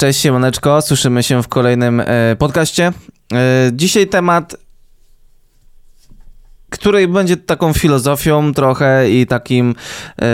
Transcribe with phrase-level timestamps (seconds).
[0.00, 2.92] Cześć Siemoneczko, słyszymy się w kolejnym e, podcaście.
[3.32, 4.56] E, dzisiaj temat,
[6.70, 9.74] który będzie taką filozofią trochę i takim
[10.22, 10.26] e,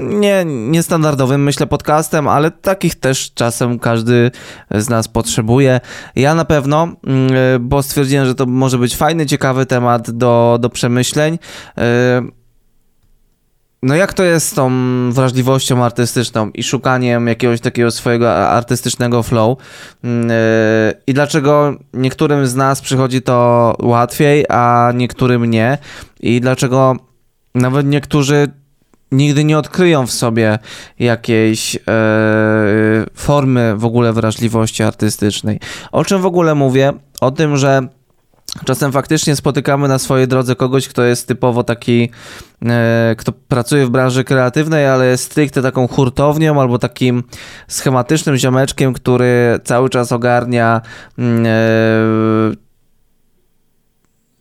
[0.00, 4.30] nie, niestandardowym, myślę, podcastem, ale takich też czasem każdy
[4.70, 5.80] z nas potrzebuje.
[6.16, 10.58] Ja na pewno, mm, e, bo stwierdziłem, że to może być fajny, ciekawy temat do,
[10.60, 11.38] do przemyśleń.
[11.78, 12.39] E,
[13.82, 14.70] no jak to jest z tą
[15.12, 19.58] wrażliwością artystyczną i szukaniem jakiegoś takiego swojego artystycznego flow
[20.04, 20.34] mm, e,
[21.06, 25.78] i dlaczego niektórym z nas przychodzi to łatwiej, a niektórym nie
[26.20, 26.96] i dlaczego
[27.54, 28.48] nawet niektórzy
[29.12, 30.58] nigdy nie odkryją w sobie
[30.98, 31.80] jakiejś e,
[33.14, 35.60] formy w ogóle wrażliwości artystycznej.
[35.92, 36.92] O czym w ogóle mówię?
[37.20, 37.88] O tym, że
[38.64, 42.10] Czasem faktycznie spotykamy na swojej drodze kogoś, kto jest typowo taki,
[42.66, 47.22] e, kto pracuje w branży kreatywnej, ale jest stricte taką hurtownią albo takim
[47.68, 50.80] schematycznym ziomeczkiem, który cały czas ogarnia
[51.18, 51.50] mm, e,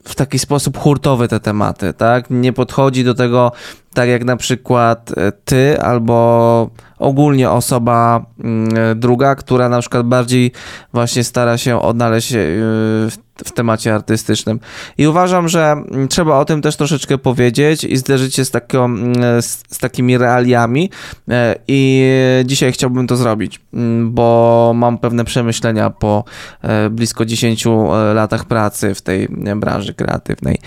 [0.04, 2.26] w taki sposób hurtowy te tematy, tak?
[2.30, 3.52] Nie podchodzi do tego
[3.94, 10.52] tak jak na przykład e, ty albo ogólnie osoba mm, druga, która na przykład bardziej
[10.94, 14.60] właśnie stara się odnaleźć w w temacie artystycznym.
[14.98, 18.86] I uważam, że mm, trzeba o tym też troszeczkę powiedzieć i zderzyć się z, taką,
[18.86, 20.90] mm, z, z takimi realiami.
[21.30, 22.06] E, I
[22.46, 23.60] dzisiaj chciałbym to zrobić,
[24.04, 26.24] bo mam pewne przemyślenia po
[26.62, 27.70] e, blisko 10 e,
[28.14, 30.58] latach pracy w tej branży kreatywnej.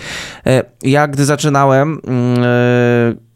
[0.83, 2.01] Ja, gdy zaczynałem,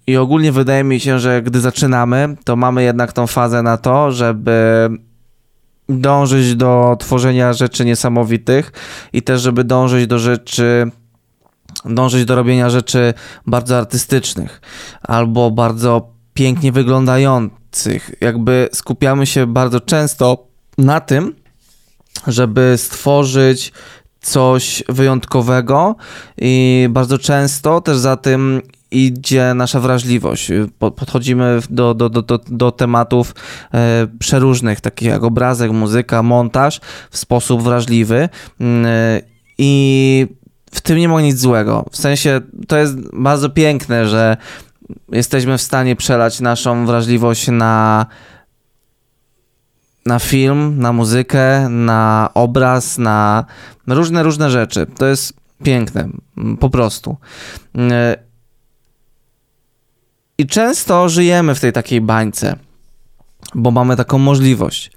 [0.07, 4.11] i ogólnie wydaje mi się, że gdy zaczynamy, to mamy jednak tą fazę na to,
[4.11, 4.89] żeby
[5.89, 8.71] dążyć do tworzenia rzeczy niesamowitych
[9.13, 10.91] i też, żeby dążyć do rzeczy,
[11.85, 13.13] dążyć do robienia rzeczy
[13.45, 14.61] bardzo artystycznych
[15.01, 18.11] albo bardzo pięknie wyglądających.
[18.21, 20.47] Jakby skupiamy się bardzo często
[20.77, 21.35] na tym,
[22.27, 23.71] żeby stworzyć
[24.21, 25.95] coś wyjątkowego
[26.37, 28.61] i bardzo często też za tym
[28.91, 30.51] idzie nasza wrażliwość.
[30.79, 33.35] Podchodzimy do, do, do, do, tematów
[33.73, 36.81] e, przeróżnych, takich jak obrazek, muzyka, montaż
[37.11, 39.21] w sposób wrażliwy mm, e,
[39.57, 40.27] i
[40.71, 41.85] w tym nie ma nic złego.
[41.91, 44.37] W sensie to jest bardzo piękne, że
[45.11, 48.05] jesteśmy w stanie przelać naszą wrażliwość na
[50.05, 53.45] na film, na muzykę, na obraz, na
[53.87, 54.85] różne, różne rzeczy.
[54.97, 55.33] To jest
[55.63, 56.09] piękne,
[56.59, 57.17] po prostu.
[60.37, 62.55] I często żyjemy w tej takiej bańce,
[63.55, 64.91] bo mamy taką możliwość.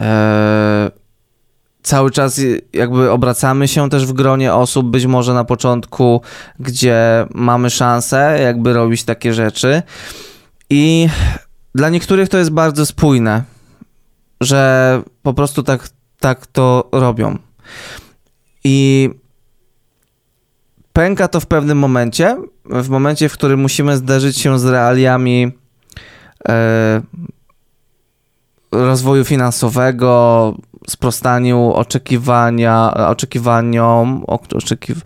[0.00, 0.90] Eee,
[1.82, 2.40] cały czas
[2.72, 6.20] jakby obracamy się też w gronie osób, być może na początku,
[6.60, 9.82] gdzie mamy szansę jakby robić takie rzeczy.
[10.70, 11.08] I
[11.74, 13.42] dla niektórych to jest bardzo spójne,
[14.40, 15.88] że po prostu tak,
[16.20, 17.38] tak to robią.
[18.64, 19.10] I
[20.94, 25.52] pęka to w pewnym momencie, w momencie, w którym musimy zderzyć się z realiami
[26.48, 27.02] e,
[28.72, 30.54] rozwoju finansowego,
[30.88, 34.24] sprostaniu oczekiwania, oczekiwaniom,
[34.54, 34.98] oczekiw,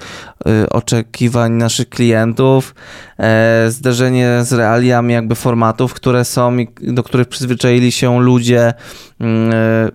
[0.46, 2.74] e, oczekiwań naszych klientów,
[3.18, 8.74] e, zderzenie z realiami jakby formatów, które są, do których przyzwyczaili się ludzie,
[9.20, 9.88] mm, e,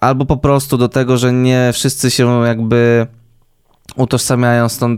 [0.00, 3.06] albo po prostu do tego, że nie wszyscy się jakby
[3.98, 4.96] utożsamiają z tą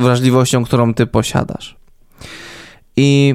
[0.00, 1.76] wrażliwością, którą ty posiadasz.
[2.96, 3.34] I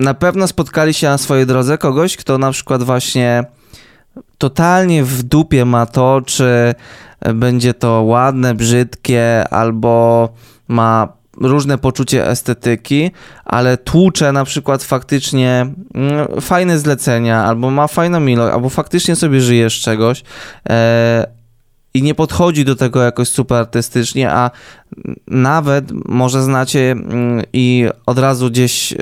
[0.00, 3.44] na pewno spotkali się na swojej drodze kogoś, kto na przykład właśnie
[4.38, 6.74] totalnie w dupie ma to, czy
[7.34, 10.28] będzie to ładne, brzydkie, albo
[10.68, 13.10] ma różne poczucie estetyki,
[13.44, 19.40] ale tłucze na przykład faktycznie mm, fajne zlecenia, albo ma fajną ilość, albo faktycznie sobie
[19.40, 20.22] żyje z czegoś,
[20.68, 21.37] e,
[21.94, 24.50] i nie podchodzi do tego jakoś super artystycznie, a
[25.26, 28.96] nawet może znacie mm, i od razu gdzieś, y,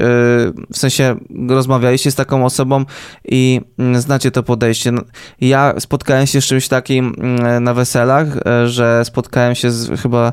[0.72, 1.16] w sensie
[1.48, 2.84] rozmawialiście z taką osobą
[3.24, 4.92] i mm, znacie to podejście.
[4.92, 5.02] No,
[5.40, 10.32] ja spotkałem się z czymś takim mm, na weselach, y, że spotkałem się z chyba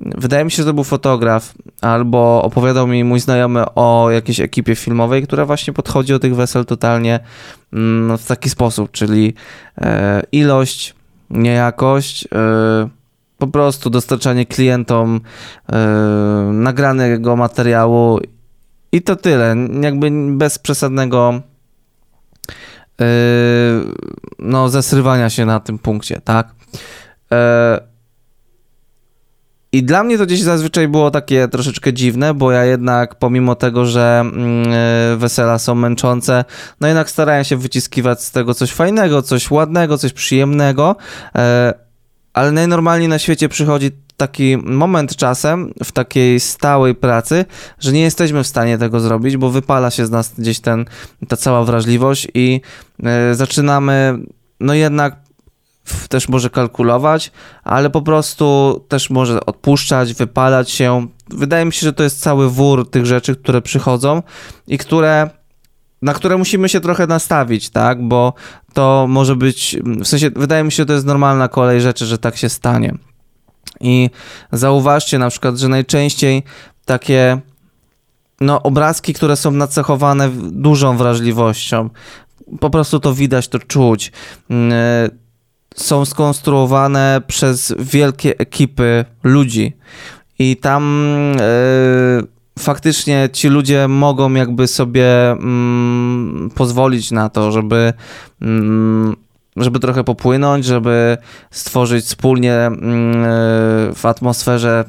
[0.00, 4.76] Wydaje mi się, że to był fotograf, albo opowiadał mi mój znajomy o jakiejś ekipie
[4.76, 7.20] filmowej, która właśnie podchodzi do tych wesel totalnie
[8.18, 9.34] w taki sposób, czyli
[9.78, 10.94] e, ilość,
[11.30, 12.88] nie jakość, e,
[13.38, 15.20] po prostu dostarczanie klientom
[15.72, 15.78] e,
[16.52, 18.20] nagranego materiału
[18.92, 19.56] i to tyle.
[19.80, 21.40] Jakby bez przesadnego
[23.00, 23.04] e,
[24.38, 26.54] no, zesrywania się na tym punkcie, tak?
[29.74, 33.86] I dla mnie to gdzieś zazwyczaj było takie troszeczkę dziwne, bo ja jednak pomimo tego,
[33.86, 36.44] że mm, e, wesela są męczące,
[36.80, 40.96] no jednak starałem się wyciskiwać z tego coś fajnego, coś ładnego, coś przyjemnego,
[41.34, 41.74] e,
[42.32, 47.44] ale najnormalniej na świecie przychodzi taki moment czasem w takiej stałej pracy,
[47.78, 50.84] że nie jesteśmy w stanie tego zrobić, bo wypala się z nas gdzieś ten,
[51.28, 52.60] ta cała wrażliwość i
[53.04, 54.18] e, zaczynamy
[54.60, 55.23] no jednak
[56.08, 57.32] też może kalkulować,
[57.64, 61.06] ale po prostu też może odpuszczać, wypalać się.
[61.28, 64.22] Wydaje mi się, że to jest cały wór tych rzeczy, które przychodzą
[64.66, 65.30] i które
[66.02, 68.02] na które musimy się trochę nastawić, tak?
[68.02, 68.32] Bo
[68.72, 72.18] to może być, w sensie, wydaje mi się, że to jest normalna kolej rzeczy, że
[72.18, 72.94] tak się stanie.
[73.80, 74.10] I
[74.52, 76.42] zauważcie na przykład, że najczęściej
[76.84, 77.40] takie
[78.40, 81.90] no, obrazki, które są nacechowane dużą wrażliwością,
[82.60, 84.12] po prostu to widać, to czuć.
[84.50, 84.72] Mm,
[85.74, 89.76] są skonstruowane przez wielkie ekipy ludzi.
[90.38, 91.06] I tam
[91.40, 91.44] e,
[92.58, 97.92] faktycznie ci ludzie mogą jakby sobie mm, pozwolić na to, żeby,
[98.42, 99.16] mm,
[99.56, 101.16] żeby trochę popłynąć, żeby
[101.50, 103.24] stworzyć wspólnie mm,
[103.94, 104.84] w atmosferze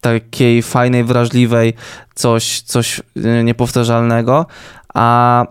[0.00, 1.74] takiej fajnej, wrażliwej
[2.14, 4.46] coś, coś e, niepowtarzalnego,
[4.94, 5.46] a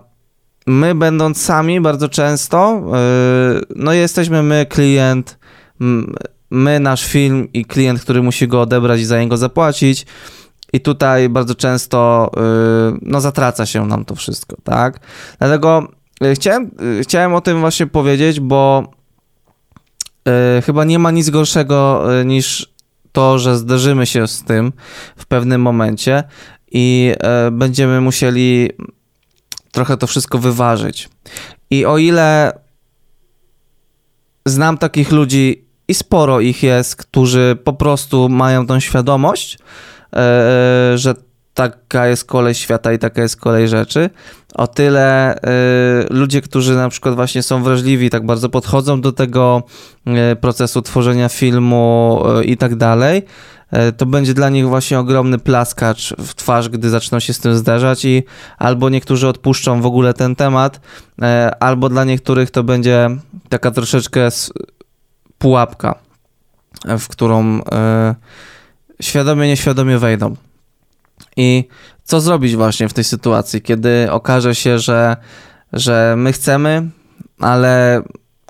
[0.68, 2.82] my będąc sami bardzo często,
[3.56, 5.40] yy, no jesteśmy my, klient,
[6.52, 10.06] my, nasz film i klient, który musi go odebrać i za niego zapłacić.
[10.74, 15.00] I tutaj bardzo często yy, no, zatraca się nam to wszystko, tak?
[15.40, 15.88] Dlatego
[16.22, 16.72] yy, chciałem,
[17.02, 18.92] chciałem o tym właśnie powiedzieć, bo
[20.66, 22.74] chyba nie ma nic gorszego niż
[23.12, 24.74] to, że zderzymy się z tym
[25.18, 26.24] w pewnym momencie
[26.72, 27.14] i
[27.52, 28.70] będziemy musieli
[29.78, 31.10] trochę to wszystko wyważyć.
[31.70, 32.60] I o ile
[34.46, 39.58] znam takich ludzi i sporo ich jest, którzy po prostu mają tą świadomość,
[40.14, 41.16] e, że
[41.54, 44.10] taka jest kolej świata i taka jest kolej rzeczy.
[44.54, 45.40] O tyle e,
[46.10, 49.64] ludzie, którzy na przykład właśnie są wrażliwi, tak bardzo podchodzą do tego
[50.06, 53.24] e, procesu tworzenia filmu i tak dalej,
[53.98, 58.06] to będzie dla nich właśnie ogromny plaskacz w twarz, gdy zaczną się z tym zdarzać
[58.06, 58.24] i
[58.58, 60.82] albo niektórzy odpuszczą w ogóle ten temat,
[61.22, 63.10] e, albo dla niektórych to będzie
[63.50, 64.30] taka troszeczkę
[65.38, 65.96] pułapka,
[66.86, 68.16] w którą e,
[69.02, 70.36] świadomie, nieświadomie wejdą.
[71.38, 71.68] I
[72.04, 75.18] co zrobić właśnie w tej sytuacji, kiedy okaże się, że,
[75.74, 76.90] że my chcemy,
[77.40, 78.02] ale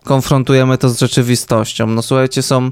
[0.03, 1.87] konfrontujemy to z rzeczywistością.
[1.87, 2.71] No słuchajcie, są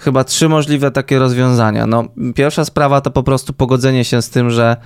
[0.00, 1.86] chyba trzy możliwe takie rozwiązania.
[1.86, 2.04] No,
[2.34, 4.76] pierwsza sprawa to po prostu pogodzenie się z tym, że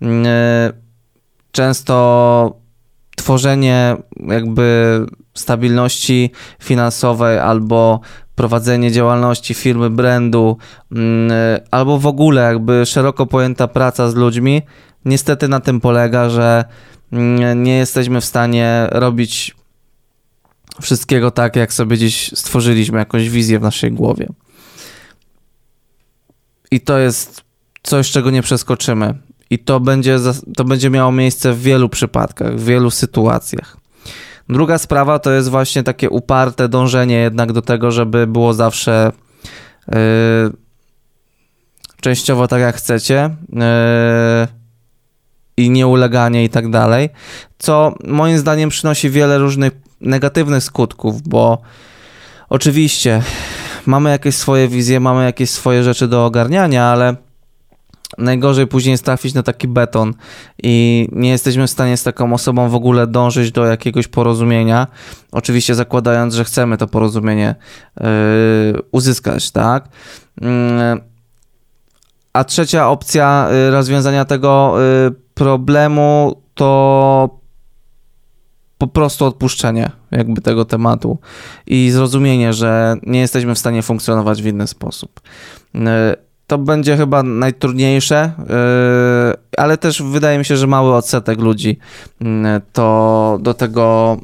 [0.00, 0.08] yy,
[1.52, 2.56] często
[3.16, 3.96] tworzenie
[4.28, 4.98] jakby
[5.34, 6.30] stabilności
[6.62, 8.00] finansowej albo
[8.34, 10.56] prowadzenie działalności firmy, brandu,
[10.90, 10.98] yy,
[11.70, 14.62] albo w ogóle jakby szeroko pojęta praca z ludźmi,
[15.04, 16.64] niestety na tym polega, że
[17.12, 17.18] yy,
[17.56, 19.56] nie jesteśmy w stanie robić
[20.80, 24.28] wszystkiego tak, jak sobie gdzieś stworzyliśmy, jakąś wizję w naszej głowie.
[26.70, 27.42] I to jest
[27.82, 29.14] coś, czego nie przeskoczymy.
[29.50, 30.18] I to będzie,
[30.56, 33.76] to będzie miało miejsce w wielu przypadkach, w wielu sytuacjach.
[34.48, 39.12] Druga sprawa to jest właśnie takie uparte dążenie jednak do tego, żeby było zawsze
[39.88, 39.94] yy,
[42.00, 43.60] częściowo tak jak chcecie yy,
[45.56, 47.08] i nieuleganie i tak dalej,
[47.58, 51.58] co moim zdaniem przynosi wiele różnych negatywnych skutków, bo
[52.48, 53.22] oczywiście
[53.86, 57.16] mamy jakieś swoje wizje, mamy jakieś swoje rzeczy do ogarniania, ale
[58.18, 60.14] najgorzej później jest trafić na taki beton
[60.62, 64.86] i nie jesteśmy w stanie z taką osobą w ogóle dążyć do jakiegoś porozumienia.
[65.32, 67.54] Oczywiście zakładając, że chcemy to porozumienie
[68.00, 68.06] yy,
[68.92, 69.88] uzyskać, tak?
[70.40, 70.48] Yy,
[72.32, 77.39] a trzecia opcja yy, rozwiązania tego yy, problemu to
[78.80, 81.18] po prostu odpuszczenie jakby tego tematu
[81.66, 85.20] i zrozumienie, że nie jesteśmy w stanie funkcjonować w inny sposób.
[85.74, 88.32] E, to będzie chyba najtrudniejsze, e,
[89.56, 91.78] ale też wydaje mi się, że mały odsetek ludzi
[92.20, 94.16] mm, to do tego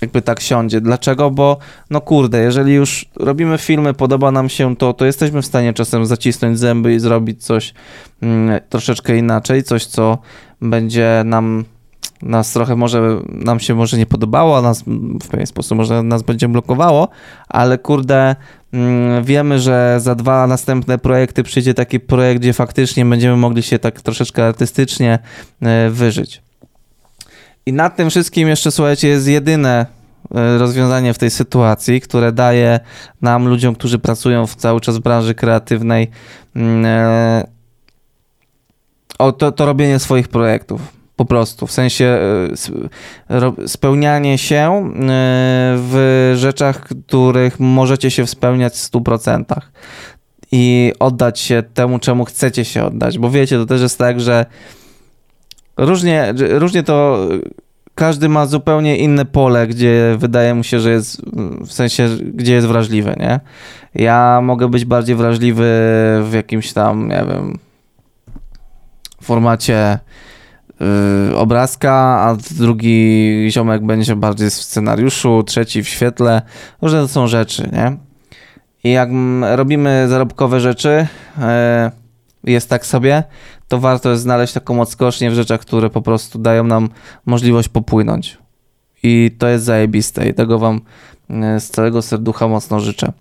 [0.00, 0.80] jakby tak siądzie.
[0.80, 1.30] Dlaczego?
[1.30, 1.58] Bo
[1.90, 6.06] no kurde, jeżeli już robimy filmy, podoba nam się to, to jesteśmy w stanie czasem
[6.06, 7.74] zacisnąć zęby i zrobić coś
[8.22, 10.18] mm, troszeczkę inaczej, coś co
[10.60, 11.64] będzie nam
[12.26, 14.82] nas trochę może, nam się może nie podobało, nas
[15.22, 17.08] w pewien sposób może nas będzie blokowało,
[17.48, 18.36] ale kurde,
[18.72, 23.78] mm, wiemy, że za dwa następne projekty przyjdzie taki projekt, gdzie faktycznie będziemy mogli się
[23.78, 25.18] tak troszeczkę artystycznie
[25.62, 26.42] e, wyżyć.
[27.66, 29.86] I nad tym wszystkim jeszcze, słuchajcie, jest jedyne
[30.34, 32.80] e, rozwiązanie w tej sytuacji, które daje
[33.22, 36.10] nam, ludziom, którzy pracują w cały czas w branży kreatywnej,
[36.56, 37.46] mm, e,
[39.18, 40.95] o to, to robienie swoich projektów.
[41.16, 42.18] Po prostu, w sensie
[43.30, 44.92] e, spełnianie się
[45.76, 49.44] w rzeczach, których możecie się spełniać w 100%
[50.52, 53.18] i oddać się temu, czemu chcecie się oddać.
[53.18, 54.46] Bo wiecie, to też jest tak, że
[55.76, 57.28] różnie, różnie to
[57.94, 61.22] każdy ma zupełnie inne pole, gdzie wydaje mu się, że jest,
[61.60, 63.40] w sensie, gdzie jest wrażliwy, nie?
[63.94, 65.64] Ja mogę być bardziej wrażliwy
[66.22, 67.58] w jakimś tam, nie wiem,
[69.22, 69.98] formacie
[71.34, 76.42] obrazka, a drugi ziomek będzie bardziej w scenariuszu, trzeci w świetle.
[76.82, 77.96] Różne to są rzeczy, nie?
[78.84, 79.08] I jak
[79.56, 81.06] robimy zarobkowe rzeczy,
[81.38, 81.42] yy,
[82.52, 83.24] jest tak sobie,
[83.68, 86.88] to warto jest znaleźć taką odskocznię w rzeczach, które po prostu dają nam
[87.26, 88.38] możliwość popłynąć.
[89.02, 90.80] I to jest zajebiste i tego wam
[91.30, 93.12] e, z całego serducha mocno życzę.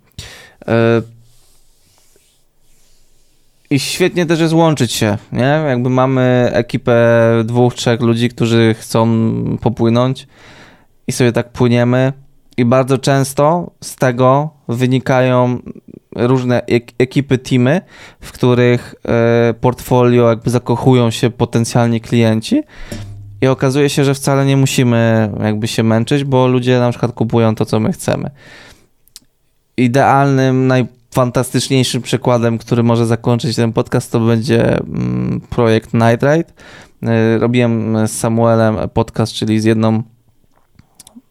[3.76, 5.64] I świetnie też jest łączyć się, nie?
[5.68, 6.98] Jakby mamy ekipę
[7.46, 9.08] dwóch, trzech ludzi, którzy chcą
[9.62, 10.28] popłynąć
[11.08, 12.14] i sobie tak płyniemy
[12.58, 15.60] i bardzo często z tego wynikają
[16.16, 16.62] różne
[16.98, 17.82] ekipy, teamy,
[18.20, 22.64] w których e, portfolio jakby zakochują się potencjalni klienci.
[23.42, 27.56] I okazuje się, że wcale nie musimy jakby się męczyć, bo ludzie na przykład kupują
[27.56, 28.30] to, co my chcemy.
[29.78, 30.68] Idealnym,
[31.16, 36.54] najfantastyczniejszym przykładem, który może zakończyć ten podcast, to będzie mm, projekt Night Ride.
[37.04, 40.04] E, robiłem z Samuelem podcast, czyli z jedną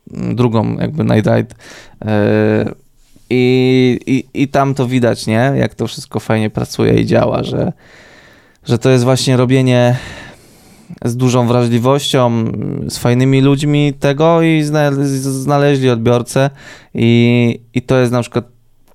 [0.07, 1.55] drugą jakby Night Ride
[2.05, 2.73] e,
[3.31, 5.53] i, i, i tam to widać, nie?
[5.57, 7.73] Jak to wszystko fajnie pracuje i działa, że,
[8.64, 9.97] że to jest właśnie robienie
[11.05, 12.45] z dużą wrażliwością,
[12.88, 14.62] z fajnymi ludźmi tego i
[15.21, 16.50] znaleźli odbiorcę
[16.95, 18.53] i, i to jest na przykład,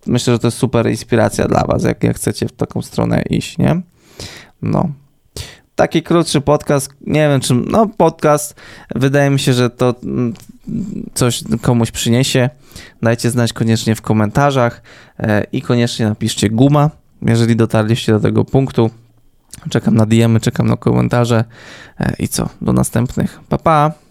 [0.10, 3.58] myślę, że to jest super inspiracja dla was, jak, jak chcecie w taką stronę iść,
[3.58, 3.82] nie?
[4.62, 4.90] No
[5.80, 8.56] taki krótszy podcast, nie wiem czy, no podcast,
[8.96, 10.34] wydaje mi się, że to mm,
[11.14, 12.50] coś komuś przyniesie.
[13.02, 14.82] Dajcie znać koniecznie w komentarzach
[15.20, 16.90] e, i koniecznie napiszcie guma,
[17.22, 18.90] jeżeli dotarliście do tego punktu.
[19.70, 21.44] Czekam na DM, czekam na komentarze
[22.00, 23.40] e, i co, do następnych.
[23.50, 24.09] Pa, pa!